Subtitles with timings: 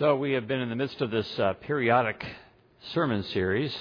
[0.00, 2.24] So, we have been in the midst of this uh, periodic
[2.94, 3.76] sermon series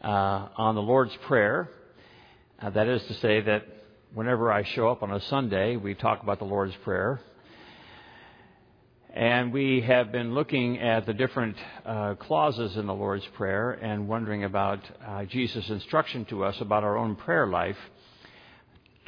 [0.00, 1.68] uh, on the Lord's Prayer.
[2.62, 3.66] Uh, that is to say, that
[4.14, 7.20] whenever I show up on a Sunday, we talk about the Lord's Prayer.
[9.12, 14.06] And we have been looking at the different uh, clauses in the Lord's Prayer and
[14.06, 17.78] wondering about uh, Jesus' instruction to us about our own prayer life.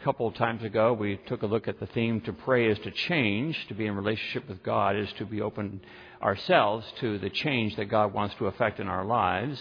[0.04, 2.90] Couple of times ago, we took a look at the theme to pray is to
[2.90, 5.80] change, to be in relationship with God is to be open
[6.20, 9.60] ourselves to the change that God wants to affect in our lives.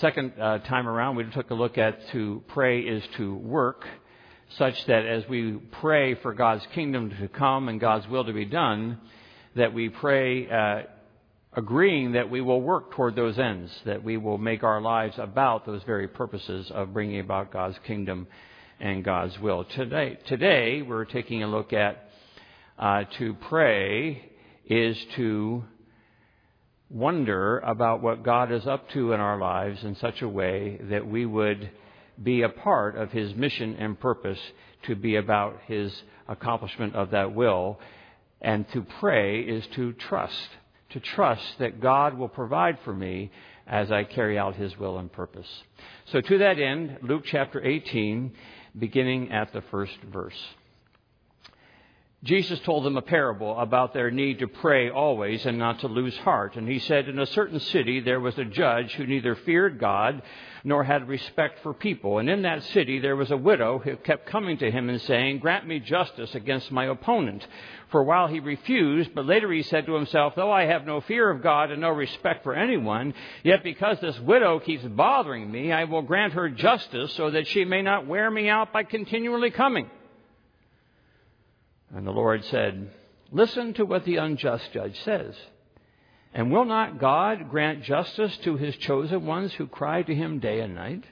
[0.00, 3.84] Second uh, time around, we took a look at to pray is to work,
[4.58, 8.44] such that as we pray for God's kingdom to come and God's will to be
[8.44, 9.00] done,
[9.56, 10.82] that we pray uh,
[11.54, 15.66] agreeing that we will work toward those ends, that we will make our lives about
[15.66, 18.28] those very purposes of bringing about God's kingdom
[18.82, 19.64] and God's will.
[19.64, 22.08] Today, today we're taking a look at
[22.76, 24.28] uh, to pray
[24.66, 25.62] is to
[26.90, 31.06] wonder about what God is up to in our lives in such a way that
[31.06, 31.70] we would
[32.20, 34.40] be a part of His mission and purpose
[34.88, 35.92] to be about His
[36.26, 37.78] accomplishment of that will.
[38.40, 40.48] And to pray is to trust,
[40.90, 43.30] to trust that God will provide for me
[43.64, 45.46] as I carry out His will and purpose.
[46.10, 48.32] So to that end, Luke chapter 18,
[48.78, 50.38] beginning at the first verse.
[52.24, 56.16] Jesus told them a parable about their need to pray always and not to lose
[56.18, 56.54] heart.
[56.54, 60.22] And he said, In a certain city there was a judge who neither feared God
[60.62, 62.18] nor had respect for people.
[62.18, 65.40] And in that city there was a widow who kept coming to him and saying,
[65.40, 67.44] Grant me justice against my opponent.
[67.90, 71.00] For a while he refused, but later he said to himself, Though I have no
[71.00, 75.72] fear of God and no respect for anyone, yet because this widow keeps bothering me,
[75.72, 79.50] I will grant her justice so that she may not wear me out by continually
[79.50, 79.90] coming.
[81.94, 82.90] And the Lord said,
[83.30, 85.34] Listen to what the unjust judge says.
[86.34, 90.60] And will not God grant justice to his chosen ones who cry to him day
[90.60, 91.04] and night?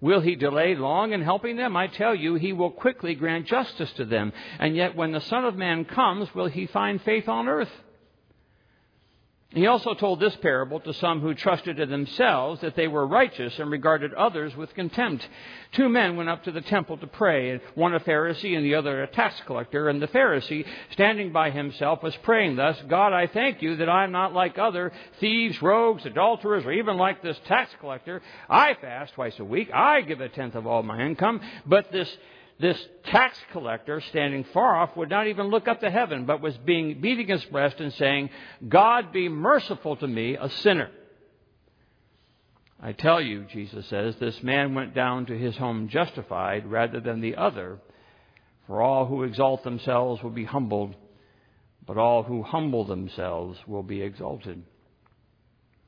[0.00, 1.76] Will he delay long in helping them?
[1.76, 4.32] I tell you, he will quickly grant justice to them.
[4.58, 7.70] And yet, when the Son of Man comes, will he find faith on earth?
[9.54, 13.58] He also told this parable to some who trusted in themselves that they were righteous
[13.58, 15.28] and regarded others with contempt.
[15.72, 19.02] Two men went up to the temple to pray, one a Pharisee and the other
[19.02, 19.90] a tax collector.
[19.90, 24.04] And the Pharisee, standing by himself, was praying thus God, I thank you that I
[24.04, 28.22] am not like other thieves, rogues, adulterers, or even like this tax collector.
[28.48, 29.70] I fast twice a week.
[29.72, 31.40] I give a tenth of all my income.
[31.66, 32.08] But this
[32.62, 36.56] this tax collector, standing far off, would not even look up to heaven, but was
[36.58, 38.30] being, beating his breast and saying,
[38.66, 40.88] God be merciful to me, a sinner.
[42.80, 47.20] I tell you, Jesus says, this man went down to his home justified rather than
[47.20, 47.80] the other.
[48.68, 50.94] For all who exalt themselves will be humbled,
[51.84, 54.62] but all who humble themselves will be exalted.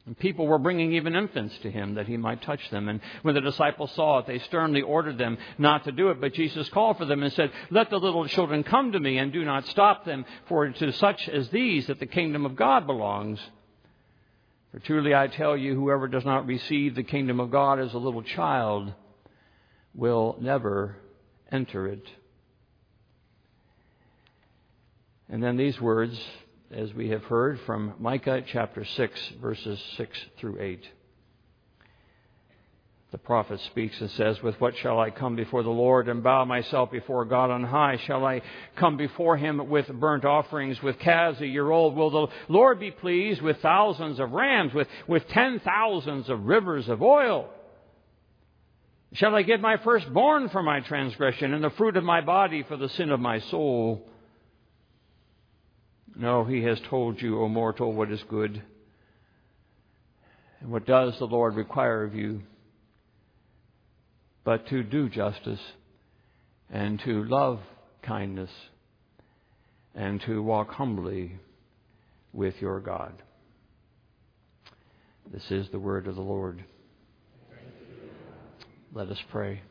[0.06, 2.88] And people were bringing even infants to him that he might touch them.
[2.88, 6.20] And when the disciples saw it, they sternly ordered them not to do it.
[6.20, 9.32] But Jesus called for them and said, Let the little children come to me and
[9.32, 13.40] do not stop them, for to such as these that the kingdom of God belongs.
[14.72, 17.98] For truly I tell you, whoever does not receive the kingdom of God as a
[17.98, 18.92] little child
[19.94, 20.96] will never
[21.50, 22.06] enter it.
[25.30, 26.20] And then these words
[26.70, 30.88] as we have heard from Micah chapter 6, verses 6 through 8.
[33.12, 36.44] The prophet speaks and says, With what shall I come before the Lord and bow
[36.44, 37.96] myself before God on high?
[38.06, 38.42] Shall I
[38.74, 41.94] come before him with burnt offerings, with calves a year old?
[41.94, 46.88] Will the Lord be pleased with thousands of rams, with, with ten thousands of rivers
[46.88, 47.50] of oil?
[49.12, 52.76] Shall I give my firstborn for my transgression, and the fruit of my body for
[52.76, 54.08] the sin of my soul?
[56.16, 58.62] No, he has told you, O mortal, what is good.
[60.60, 62.42] And what does the Lord require of you?
[64.44, 65.60] But to do justice
[66.70, 67.60] and to love
[68.02, 68.50] kindness
[69.94, 71.38] and to walk humbly
[72.32, 73.14] with your God.
[75.32, 76.64] This is the word of the Lord.
[78.92, 79.62] Let us pray.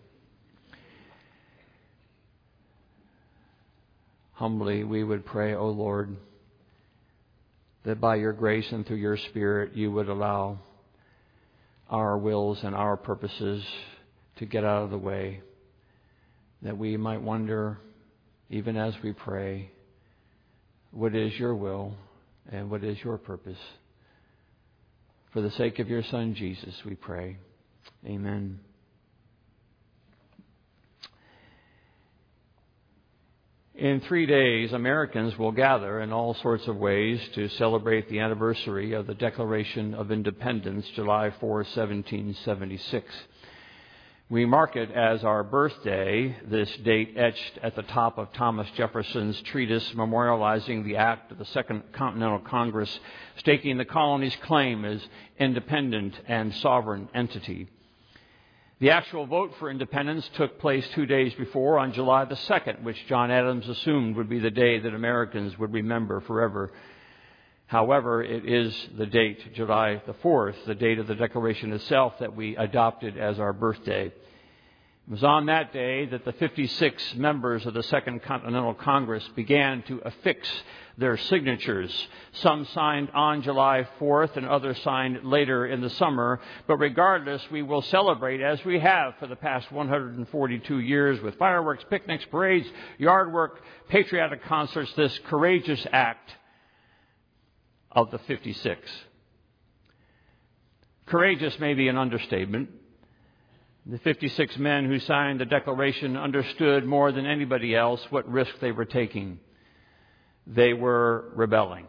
[4.34, 6.18] Humbly we would pray, O Lord
[7.84, 10.60] that by your grace and through your Spirit you would allow
[11.90, 13.64] our wills and our purposes
[14.38, 15.42] to get out of the way,
[16.62, 17.78] that we might wonder,
[18.50, 19.70] even as we pray,
[20.92, 21.94] what is your will
[22.52, 23.58] and what is your purpose.
[25.34, 27.38] For the sake of your Son, Jesus, we pray.
[28.06, 28.60] Amen.
[33.84, 38.94] In three days, Americans will gather in all sorts of ways to celebrate the anniversary
[38.94, 43.14] of the Declaration of Independence, July 4, 1776.
[44.30, 49.42] We mark it as our birthday, this date etched at the top of Thomas Jefferson's
[49.42, 53.02] treatise memorializing the act of the Second Continental Congress,
[53.40, 55.06] staking the colony's claim as
[55.38, 57.68] independent and sovereign entity.
[58.80, 62.98] The actual vote for independence took place two days before on July the 2nd, which
[63.08, 66.72] John Adams assumed would be the day that Americans would remember forever.
[67.68, 72.36] However, it is the date, July the 4th, the date of the Declaration itself, that
[72.36, 74.12] we adopted as our birthday.
[75.06, 79.84] It was on that day that the 56 members of the Second Continental Congress began
[79.84, 80.50] to affix
[80.98, 81.92] their signatures.
[82.36, 86.40] Some signed on July 4th and others signed later in the summer.
[86.68, 91.84] But regardless, we will celebrate as we have for the past 142 years with fireworks,
[91.90, 92.68] picnics, parades,
[92.98, 96.32] yard work, patriotic concerts, this courageous act
[97.92, 98.90] of the 56.
[101.08, 102.70] Courageous may be an understatement.
[103.86, 108.72] The 56 men who signed the Declaration understood more than anybody else what risk they
[108.72, 109.42] were taking.
[110.48, 111.88] They were rebelling.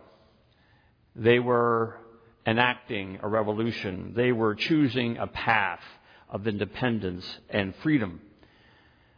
[1.14, 1.96] They were
[2.44, 4.12] enacting a revolution.
[4.16, 5.82] They were choosing a path
[6.28, 8.20] of independence and freedom.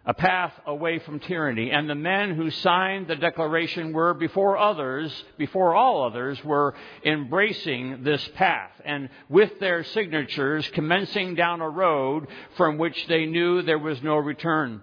[0.09, 1.73] A path away from tyranny.
[1.73, 6.75] And the men who signed the declaration were, before others, before all others, were
[7.05, 8.71] embracing this path.
[8.85, 14.17] And with their signatures, commencing down a road from which they knew there was no
[14.17, 14.81] return.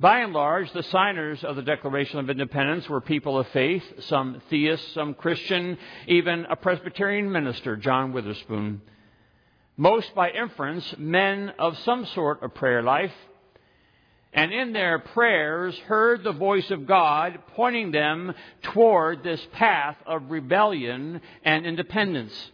[0.00, 4.40] By and large, the signers of the Declaration of Independence were people of faith, some
[4.48, 5.76] theists, some Christian,
[6.06, 8.80] even a Presbyterian minister, John Witherspoon.
[9.80, 13.14] Most, by inference, men of some sort of prayer life,
[14.32, 20.32] and in their prayers heard the voice of God pointing them toward this path of
[20.32, 22.50] rebellion and independence.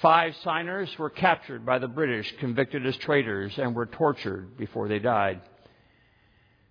[0.00, 5.00] Five signers were captured by the British, convicted as traitors, and were tortured before they
[5.00, 5.42] died.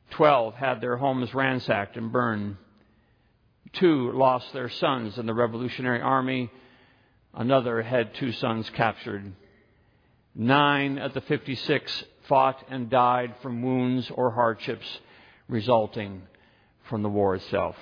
[0.09, 2.57] Twelve had their homes ransacked and burned.
[3.73, 6.49] Two lost their sons in the Revolutionary Army.
[7.33, 9.31] Another had two sons captured.
[10.35, 14.99] Nine of the 56 fought and died from wounds or hardships
[15.47, 16.23] resulting
[16.89, 17.75] from the war itself.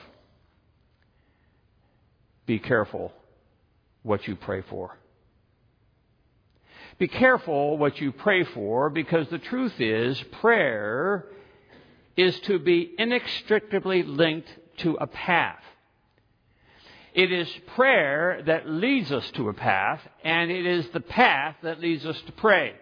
[2.46, 3.13] Be careful
[4.04, 4.98] what you pray for.
[6.98, 11.25] Be careful what you pray for because the truth is prayer
[12.18, 15.63] is to be inextricably linked to a path.
[17.14, 21.80] It is prayer that leads us to a path, and it is the path that
[21.80, 22.76] leads us to pray.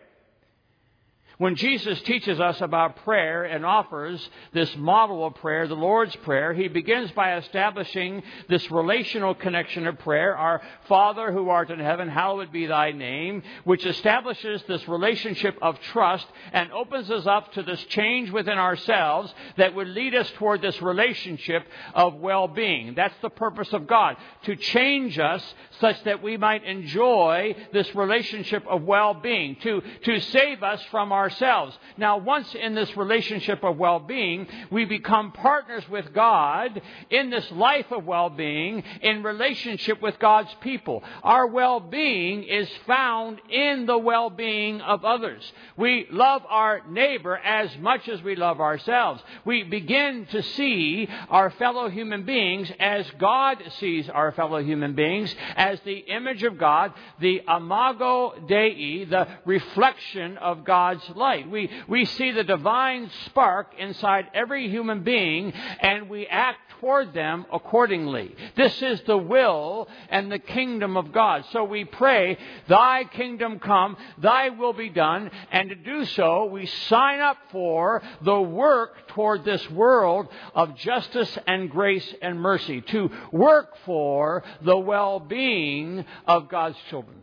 [1.39, 6.51] When Jesus teaches us about prayer and offers this model of prayer, the Lord's Prayer,
[6.51, 10.35] he begins by establishing this relational connection of prayer.
[10.35, 15.79] Our Father who art in heaven, hallowed be thy name, which establishes this relationship of
[15.79, 20.63] trust and opens us up to this change within ourselves that would lead us toward
[20.63, 22.95] this relationship of well-being.
[22.95, 25.43] That's the purpose of God, to change us
[25.79, 31.26] such that we might enjoy this relationship of well-being, to, to save us from our
[31.27, 31.77] ourselves.
[31.97, 37.51] Now, once in this relationship of well being, we become partners with God in this
[37.51, 41.03] life of well being in relationship with God's people.
[41.23, 45.43] Our well being is found in the well being of others.
[45.75, 49.21] We love our neighbor as much as we love ourselves.
[49.43, 55.35] We begin to see our fellow human beings as God sees our fellow human beings,
[55.57, 61.49] as the image of God, the imago Dei, the reflection of God's light.
[61.49, 67.45] We, we see the divine spark inside every human being and we act toward them
[67.51, 68.35] accordingly.
[68.55, 71.45] This is the will and the kingdom of God.
[71.51, 76.65] So we pray, Thy kingdom come, Thy will be done, and to do so, we
[76.65, 83.09] sign up for the work toward this world of justice and grace and mercy, to
[83.31, 87.17] work for the well being of God's children.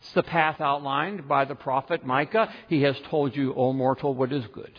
[0.00, 2.52] It's the path outlined by the prophet Micah.
[2.68, 4.72] He has told you, O mortal, what is good.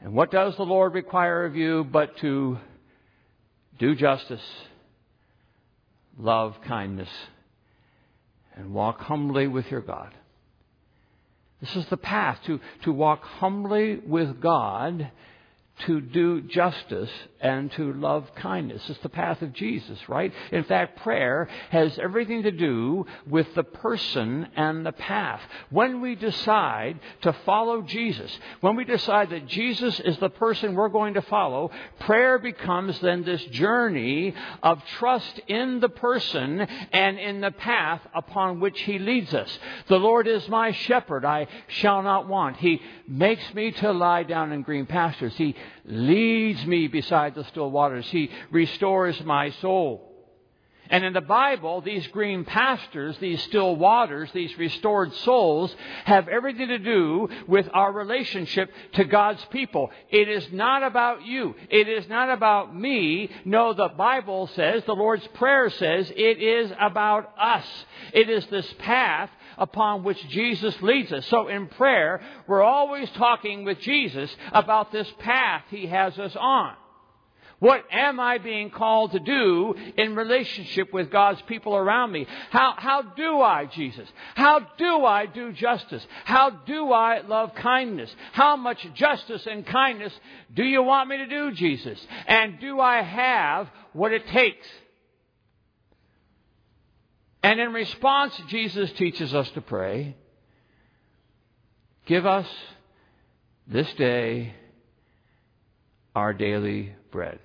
[0.00, 2.58] And what does the Lord require of you but to
[3.78, 4.44] do justice,
[6.18, 7.08] love kindness,
[8.54, 10.14] and walk humbly with your God?
[11.60, 15.10] This is the path to, to walk humbly with God,
[15.86, 18.82] to do justice and to love kindness.
[18.88, 20.32] It's the path of Jesus, right?
[20.52, 25.40] In fact, prayer has everything to do with the person and the path.
[25.70, 30.88] When we decide to follow Jesus, when we decide that Jesus is the person we're
[30.88, 37.40] going to follow, prayer becomes then this journey of trust in the person and in
[37.40, 39.58] the path upon which he leads us.
[39.88, 42.56] The Lord is my shepherd, I shall not want.
[42.58, 45.34] He makes me to lie down in green pastures.
[45.36, 48.06] He leads me beside the still waters.
[48.06, 50.10] He restores my soul.
[50.90, 56.68] And in the Bible, these green pastures, these still waters, these restored souls have everything
[56.68, 59.90] to do with our relationship to God's people.
[60.10, 61.54] It is not about you.
[61.70, 63.30] It is not about me.
[63.46, 67.66] No, the Bible says, the Lord's Prayer says, it is about us.
[68.12, 71.26] It is this path upon which Jesus leads us.
[71.26, 76.74] So in prayer, we're always talking with Jesus about this path he has us on.
[77.60, 82.26] What am I being called to do in relationship with God's people around me?
[82.50, 84.06] How, how do I, Jesus?
[84.34, 86.06] How do I do justice?
[86.24, 88.14] How do I love kindness?
[88.32, 90.12] How much justice and kindness
[90.52, 91.98] do you want me to do, Jesus?
[92.26, 94.66] And do I have what it takes?
[97.44, 100.16] And in response, Jesus teaches us to pray
[102.06, 102.46] Give us
[103.66, 104.54] this day
[106.14, 107.38] our daily bread.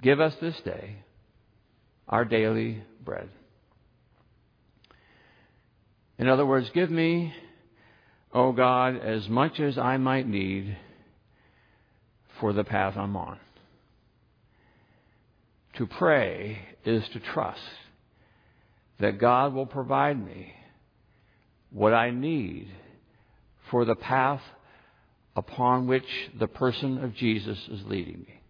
[0.00, 0.96] Give us this day
[2.08, 3.28] our daily bread.
[6.18, 7.34] In other words, give me,
[8.32, 10.76] O oh God, as much as I might need
[12.38, 13.38] for the path I'm on.
[15.82, 17.58] To pray is to trust
[19.00, 20.52] that God will provide me
[21.72, 22.68] what I need
[23.68, 24.42] for the path
[25.34, 26.06] upon which
[26.38, 28.40] the person of Jesus is leading me.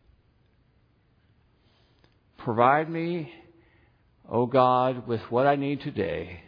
[2.37, 3.33] Provide me,
[4.29, 6.43] O oh God, with what I need today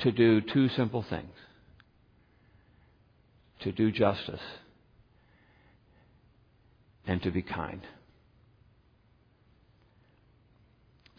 [0.00, 1.32] to do two simple things
[3.62, 4.38] to do justice
[7.06, 7.80] and to be kind.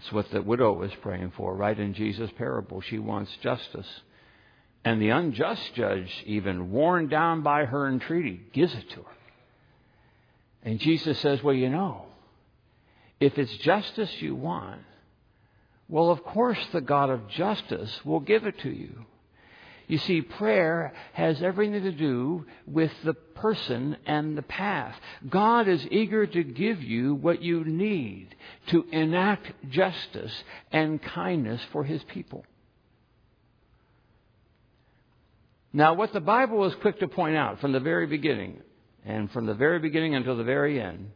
[0.01, 2.81] It's what the widow was praying for, right in Jesus' parable.
[2.81, 3.87] She wants justice.
[4.83, 9.15] And the unjust judge, even worn down by her entreaty, gives it to her.
[10.63, 12.05] And Jesus says, Well, you know,
[13.19, 14.81] if it's justice you want,
[15.87, 19.05] well, of course, the God of justice will give it to you.
[19.91, 24.95] You see, prayer has everything to do with the person and the path.
[25.29, 28.33] God is eager to give you what you need
[28.67, 30.31] to enact justice
[30.71, 32.45] and kindness for His people.
[35.73, 38.61] Now, what the Bible is quick to point out from the very beginning,
[39.05, 41.11] and from the very beginning until the very end,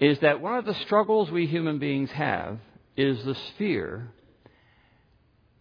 [0.00, 2.58] is that one of the struggles we human beings have
[2.96, 4.10] is the fear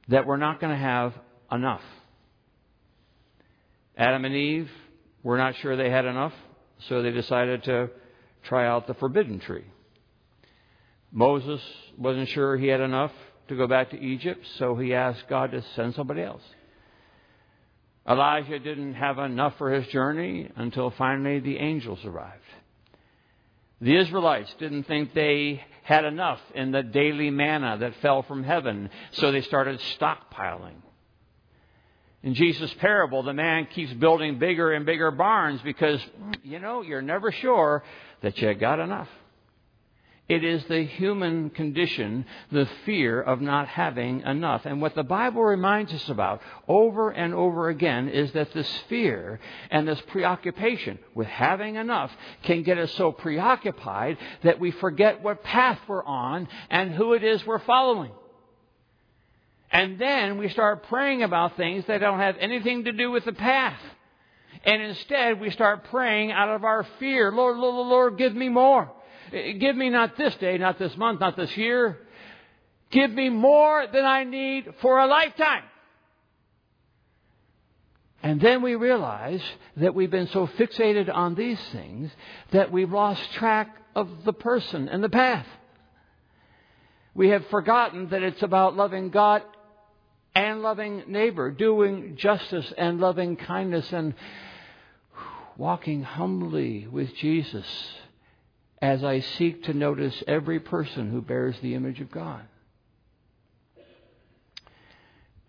[0.08, 1.14] that we're not going to have
[1.54, 1.82] enough.
[3.96, 4.72] Adam and Eve
[5.22, 6.34] were not sure they had enough,
[6.88, 7.90] so they decided to
[8.44, 9.66] try out the forbidden tree.
[11.12, 11.62] Moses
[11.98, 13.12] wasn't sure he had enough
[13.48, 16.42] to go back to Egypt, so he asked God to send somebody else.
[18.10, 22.42] Elijah didn't have enough for his journey until finally the angels arrived.
[23.80, 28.90] The Israelites didn't think they had enough in the daily manna that fell from heaven,
[29.12, 30.82] so they started stockpiling.
[32.24, 36.02] In Jesus' parable, the man keeps building bigger and bigger barns because,
[36.44, 37.84] you know, you're never sure
[38.22, 39.10] that you got enough.
[40.30, 44.66] It is the human condition, the fear of not having enough.
[44.66, 49.42] And what the Bible reminds us about over and over again is that this fear
[49.70, 52.10] and this preoccupation with having enough
[52.44, 57.24] can get us so preoccupied that we forget what path we're on and who it
[57.26, 58.14] is we're following.
[59.74, 63.34] And then we start praying about things that don't have anything to do with the
[63.34, 63.80] path.
[64.64, 67.32] And instead, we start praying out of our fear.
[67.32, 68.92] Lord, Lord, Lord, give me more.
[69.32, 71.98] Give me not this day, not this month, not this year.
[72.92, 75.64] Give me more than I need for a lifetime.
[78.22, 79.42] And then we realize
[79.78, 82.12] that we've been so fixated on these things
[82.52, 85.48] that we've lost track of the person and the path.
[87.16, 89.42] We have forgotten that it's about loving God
[90.36, 94.14] and loving neighbor, doing justice and loving kindness and
[95.58, 97.66] walking humbly with Jesus
[98.82, 102.42] as I seek to notice every person who bears the image of God.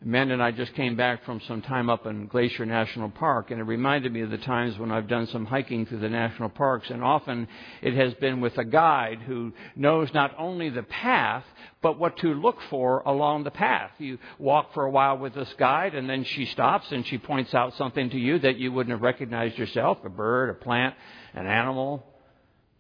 [0.05, 3.59] Amanda and I just came back from some time up in Glacier National Park, and
[3.59, 6.91] it reminded me of the times when I've done some hiking through the national parks,
[6.91, 7.49] and often
[7.81, 11.45] it has been with a guide who knows not only the path,
[11.81, 13.93] but what to look for along the path.
[13.97, 17.55] You walk for a while with this guide, and then she stops and she points
[17.55, 20.95] out something to you that you wouldn't have recognized yourself a bird, a plant,
[21.33, 22.05] an animal,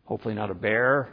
[0.04, 1.09] hopefully not a bear,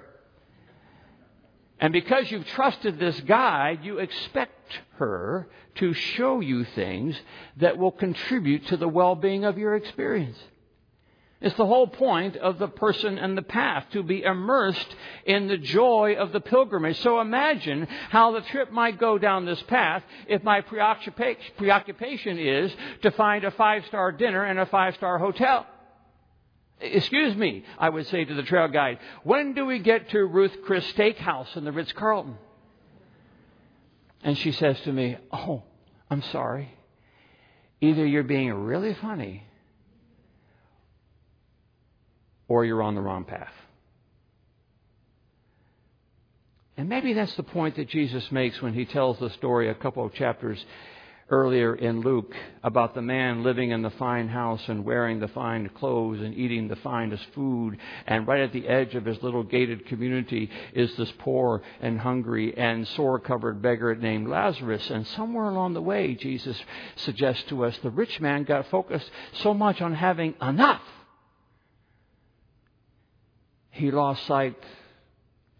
[1.81, 4.60] and because you've trusted this guide, you expect
[4.97, 7.19] her to show you things
[7.57, 10.37] that will contribute to the well-being of your experience.
[11.39, 15.57] It's the whole point of the person and the path, to be immersed in the
[15.57, 16.99] joy of the pilgrimage.
[17.01, 23.09] So imagine how the trip might go down this path if my preoccupation is to
[23.11, 25.65] find a five-star dinner and a five-star hotel.
[26.79, 30.55] Excuse me, I would say to the trail guide, when do we get to Ruth
[30.63, 32.35] Chris Steakhouse in the Ritz Carlton?
[34.23, 35.63] And she says to me, Oh,
[36.09, 36.69] I'm sorry.
[37.79, 39.43] Either you're being really funny
[42.47, 43.53] or you're on the wrong path.
[46.77, 50.05] And maybe that's the point that Jesus makes when he tells the story a couple
[50.05, 50.63] of chapters
[51.31, 55.69] earlier in Luke about the man living in the fine house and wearing the fine
[55.69, 57.77] clothes and eating the finest food.
[58.05, 62.55] And right at the edge of his little gated community is this poor and hungry
[62.57, 64.89] and sore covered beggar named Lazarus.
[64.89, 66.61] And somewhere along the way, Jesus
[66.97, 70.83] suggests to us the rich man got focused so much on having enough,
[73.71, 74.57] he lost sight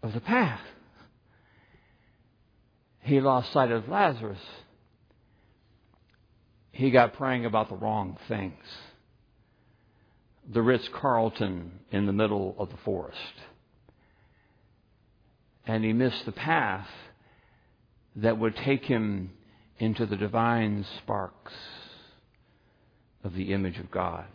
[0.02, 0.60] of the path.
[3.00, 4.38] He lost sight of Lazarus
[6.72, 8.64] he got praying about the wrong things.
[10.50, 13.18] The Ritz Carlton in the middle of the forest.
[15.66, 16.88] And he missed the path
[18.16, 19.30] that would take him
[19.78, 21.52] into the divine sparks
[23.22, 24.26] of the image of God.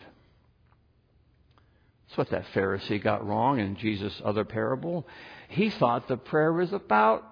[2.08, 5.06] That's what that Pharisee got wrong in Jesus' other parable.
[5.50, 7.24] He thought the prayer was about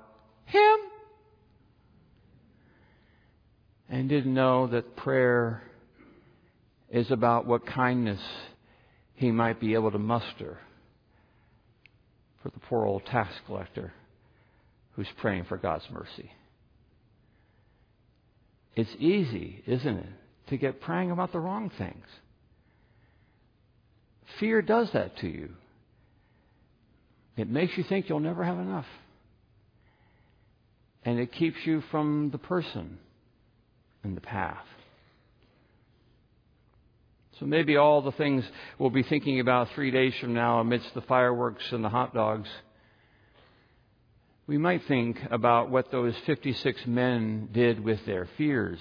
[0.46, 0.78] him
[3.90, 5.62] and didn't know that prayer
[6.90, 8.22] is about what kindness
[9.16, 10.58] he might be able to muster
[12.42, 13.94] for the poor old tax collector
[14.94, 16.32] who's praying for God's mercy.
[18.76, 20.10] It's easy, isn't it,
[20.50, 22.06] to get praying about the wrong things.
[24.40, 25.50] Fear does that to you.
[27.38, 28.86] It makes you think you'll never have enough.
[31.04, 32.98] And it keeps you from the person
[34.06, 34.66] in the path.
[37.40, 38.46] So maybe all the things
[38.80, 42.48] we'll be thinking about three days from now amidst the fireworks and the hot dogs,
[44.48, 48.80] we might think about what those 56 men did with their fears.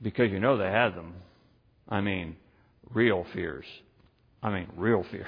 [0.00, 1.14] Because you know they had them.
[1.88, 2.36] I mean,
[2.90, 3.64] real fears.
[4.42, 5.26] I mean, real fears.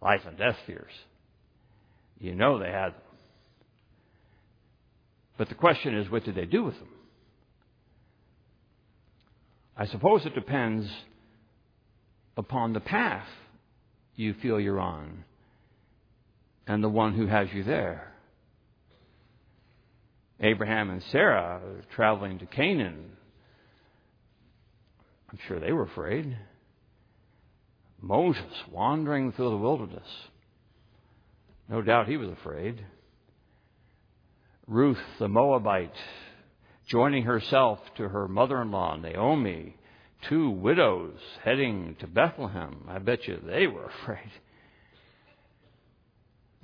[0.00, 0.92] Life and death fears.
[2.20, 3.09] You know they had them.
[5.40, 6.90] But the question is, what did they do with them?
[9.74, 10.86] I suppose it depends
[12.36, 13.26] upon the path
[14.16, 15.24] you feel you're on
[16.66, 18.12] and the one who has you there.
[20.40, 21.62] Abraham and Sarah
[21.96, 23.12] traveling to Canaan.
[25.30, 26.36] I'm sure they were afraid.
[27.98, 30.08] Moses wandering through the wilderness.
[31.66, 32.84] No doubt he was afraid.
[34.70, 35.96] Ruth the Moabite
[36.86, 39.76] joining herself to her mother in law, Naomi,
[40.28, 42.84] two widows heading to Bethlehem.
[42.86, 44.30] I bet you they were afraid.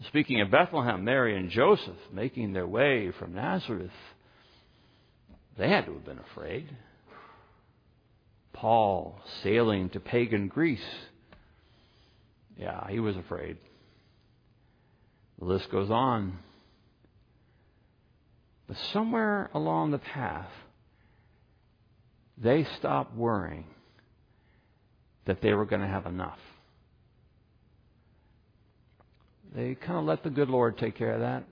[0.07, 3.91] Speaking of Bethlehem, Mary and Joseph making their way from Nazareth,
[5.59, 6.69] they had to have been afraid.
[8.53, 10.79] Paul sailing to pagan Greece,
[12.57, 13.57] yeah, he was afraid.
[15.41, 16.39] The list goes on.
[18.67, 20.51] But somewhere along the path,
[22.37, 23.67] they stopped worrying
[25.25, 26.39] that they were going to have enough.
[29.55, 31.45] They kind of let the good Lord take care of that.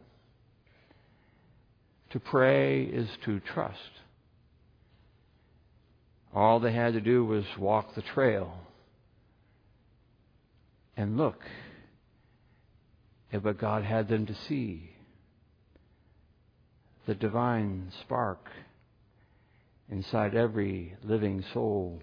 [2.10, 3.78] To pray is to trust.
[6.34, 8.54] All they had to do was walk the trail
[10.96, 11.40] and look
[13.32, 14.93] at what God had them to see
[17.06, 18.48] the divine spark
[19.90, 22.02] inside every living soul,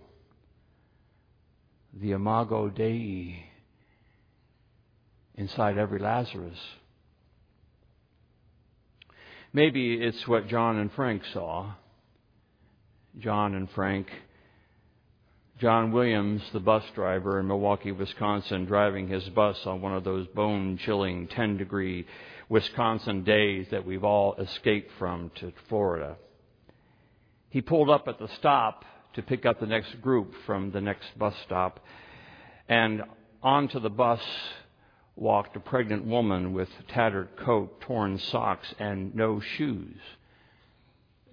[1.93, 3.45] the imago Dei
[5.35, 6.59] inside every Lazarus.
[9.53, 11.73] Maybe it's what John and Frank saw.
[13.19, 14.07] John and Frank.
[15.62, 20.26] John Williams, the bus driver in Milwaukee, Wisconsin, driving his bus on one of those
[20.30, 22.08] bone chilling 10 degree
[22.50, 26.17] Wisconsin days that we've all escaped from to Florida.
[27.52, 31.06] He pulled up at the stop to pick up the next group from the next
[31.19, 31.80] bus stop,
[32.67, 33.04] and
[33.43, 34.21] onto the bus
[35.15, 40.00] walked a pregnant woman with tattered coat, torn socks, and no shoes.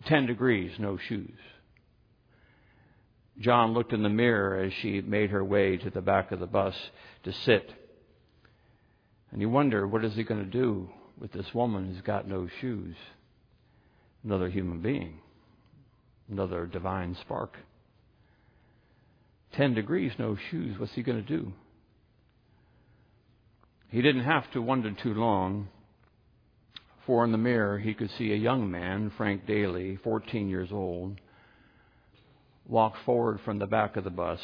[0.04, 1.38] Ten degrees, no shoes.
[3.40, 6.46] John looked in the mirror as she made her way to the back of the
[6.46, 6.74] bus
[7.24, 7.72] to sit.
[9.30, 12.48] And you wonder, what is he going to do with this woman who's got no
[12.60, 12.96] shoes?
[14.24, 15.20] Another human being,
[16.28, 17.56] another divine spark.
[19.52, 20.78] Ten degrees, no shoes.
[20.78, 21.52] What's he going to do?
[23.90, 25.68] He didn't have to wonder too long,
[27.06, 31.20] for in the mirror he could see a young man, Frank Daly, 14 years old,
[32.68, 34.40] walk forward from the back of the bus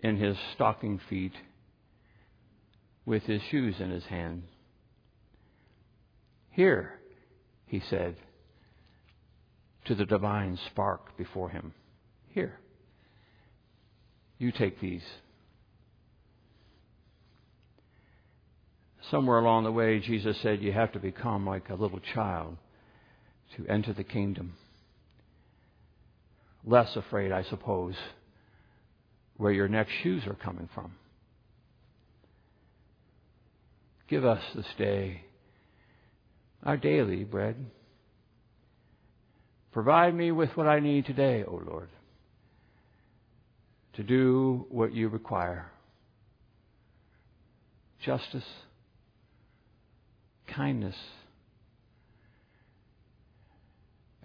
[0.00, 1.32] in his stocking feet
[3.04, 4.44] with his shoes in his hand.
[6.50, 6.98] Here,
[7.66, 8.16] he said
[9.86, 11.74] to the divine spark before him.
[12.28, 12.58] Here,
[14.38, 15.02] you take these.
[19.10, 22.56] Somewhere along the way, Jesus said, You have to become like a little child
[23.56, 24.52] to enter the kingdom.
[26.64, 27.94] Less afraid, I suppose,
[29.36, 30.92] where your next shoes are coming from.
[34.08, 35.22] Give us this day
[36.62, 37.56] our daily bread.
[39.72, 41.88] Provide me with what I need today, O Lord,
[43.94, 45.70] to do what you require
[48.04, 48.44] justice
[50.54, 50.96] kindness,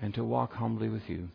[0.02, 1.30] and to walk humbly with you.